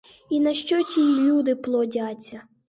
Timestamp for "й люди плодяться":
1.01-2.41